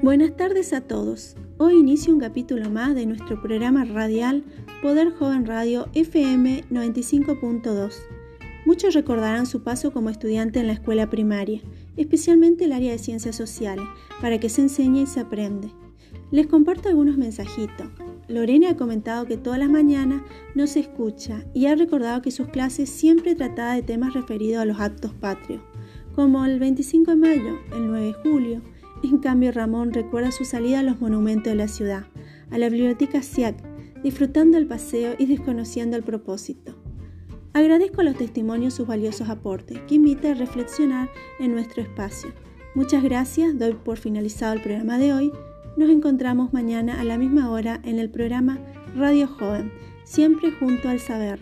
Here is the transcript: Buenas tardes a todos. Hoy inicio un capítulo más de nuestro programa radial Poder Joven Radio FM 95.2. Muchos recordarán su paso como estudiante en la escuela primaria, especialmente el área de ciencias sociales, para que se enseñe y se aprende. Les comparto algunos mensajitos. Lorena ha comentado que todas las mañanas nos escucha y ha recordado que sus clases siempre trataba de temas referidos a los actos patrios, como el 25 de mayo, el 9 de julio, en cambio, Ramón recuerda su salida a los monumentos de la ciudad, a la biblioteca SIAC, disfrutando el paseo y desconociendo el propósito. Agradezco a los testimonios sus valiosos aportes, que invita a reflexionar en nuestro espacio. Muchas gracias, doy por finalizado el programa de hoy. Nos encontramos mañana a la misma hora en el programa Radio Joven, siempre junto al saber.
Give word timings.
Buenas 0.00 0.36
tardes 0.36 0.72
a 0.74 0.80
todos. 0.80 1.34
Hoy 1.56 1.74
inicio 1.74 2.14
un 2.14 2.20
capítulo 2.20 2.70
más 2.70 2.94
de 2.94 3.04
nuestro 3.04 3.42
programa 3.42 3.84
radial 3.84 4.44
Poder 4.80 5.10
Joven 5.10 5.44
Radio 5.44 5.88
FM 5.92 6.66
95.2. 6.70 7.94
Muchos 8.64 8.94
recordarán 8.94 9.46
su 9.46 9.64
paso 9.64 9.92
como 9.92 10.08
estudiante 10.08 10.60
en 10.60 10.68
la 10.68 10.74
escuela 10.74 11.10
primaria, 11.10 11.62
especialmente 11.96 12.66
el 12.66 12.74
área 12.74 12.92
de 12.92 12.98
ciencias 13.00 13.34
sociales, 13.34 13.84
para 14.20 14.38
que 14.38 14.48
se 14.48 14.62
enseñe 14.62 15.02
y 15.02 15.06
se 15.06 15.18
aprende. 15.18 15.72
Les 16.30 16.46
comparto 16.46 16.88
algunos 16.88 17.16
mensajitos. 17.16 17.88
Lorena 18.28 18.70
ha 18.70 18.76
comentado 18.76 19.26
que 19.26 19.36
todas 19.36 19.58
las 19.58 19.68
mañanas 19.68 20.22
nos 20.54 20.76
escucha 20.76 21.44
y 21.54 21.66
ha 21.66 21.74
recordado 21.74 22.22
que 22.22 22.30
sus 22.30 22.46
clases 22.46 22.88
siempre 22.88 23.34
trataba 23.34 23.74
de 23.74 23.82
temas 23.82 24.14
referidos 24.14 24.62
a 24.62 24.64
los 24.64 24.78
actos 24.78 25.12
patrios, 25.14 25.60
como 26.14 26.44
el 26.44 26.60
25 26.60 27.10
de 27.10 27.16
mayo, 27.16 27.58
el 27.72 27.88
9 27.88 28.06
de 28.06 28.12
julio, 28.12 28.62
en 29.02 29.18
cambio, 29.18 29.52
Ramón 29.52 29.92
recuerda 29.92 30.32
su 30.32 30.44
salida 30.44 30.80
a 30.80 30.82
los 30.82 31.00
monumentos 31.00 31.52
de 31.52 31.56
la 31.56 31.68
ciudad, 31.68 32.04
a 32.50 32.58
la 32.58 32.68
biblioteca 32.68 33.22
SIAC, 33.22 33.56
disfrutando 34.02 34.58
el 34.58 34.66
paseo 34.66 35.14
y 35.18 35.26
desconociendo 35.26 35.96
el 35.96 36.02
propósito. 36.02 36.76
Agradezco 37.52 38.02
a 38.02 38.04
los 38.04 38.16
testimonios 38.16 38.74
sus 38.74 38.86
valiosos 38.86 39.28
aportes, 39.28 39.80
que 39.88 39.96
invita 39.96 40.30
a 40.30 40.34
reflexionar 40.34 41.08
en 41.40 41.52
nuestro 41.52 41.82
espacio. 41.82 42.32
Muchas 42.74 43.02
gracias, 43.02 43.58
doy 43.58 43.74
por 43.74 43.98
finalizado 43.98 44.52
el 44.52 44.62
programa 44.62 44.98
de 44.98 45.12
hoy. 45.12 45.32
Nos 45.76 45.90
encontramos 45.90 46.52
mañana 46.52 47.00
a 47.00 47.04
la 47.04 47.18
misma 47.18 47.50
hora 47.50 47.80
en 47.84 47.98
el 47.98 48.10
programa 48.10 48.58
Radio 48.96 49.26
Joven, 49.26 49.72
siempre 50.04 50.52
junto 50.52 50.88
al 50.88 51.00
saber. 51.00 51.40